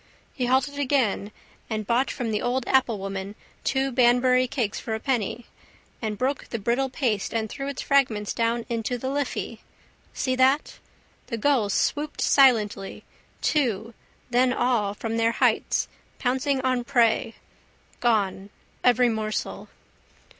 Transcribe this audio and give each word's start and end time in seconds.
He 0.33 0.47
halted 0.47 0.79
again 0.79 1.31
and 1.69 1.85
bought 1.85 2.09
from 2.09 2.31
the 2.31 2.41
old 2.41 2.65
applewoman 2.65 3.35
two 3.63 3.91
Banbury 3.91 4.47
cakes 4.47 4.79
for 4.79 4.95
a 4.95 4.99
penny 4.99 5.45
and 6.01 6.17
broke 6.17 6.49
the 6.49 6.57
brittle 6.57 6.89
paste 6.89 7.35
and 7.35 7.47
threw 7.47 7.67
its 7.67 7.83
fragments 7.83 8.33
down 8.33 8.65
into 8.67 8.97
the 8.97 9.11
Liffey. 9.11 9.61
See 10.11 10.35
that? 10.37 10.79
The 11.27 11.37
gulls 11.37 11.75
swooped 11.75 12.19
silently, 12.21 13.03
two, 13.43 13.93
then 14.31 14.53
all 14.53 14.95
from 14.95 15.17
their 15.17 15.33
heights, 15.33 15.87
pouncing 16.17 16.61
on 16.61 16.83
prey. 16.83 17.35
Gone. 17.99 18.49
Every 18.83 19.07
morsel. 19.07 19.69